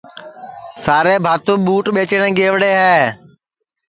[0.83, 2.99] سارے بھاتُو ٻوٹ ٻیچٹؔیں گئوڑے ہے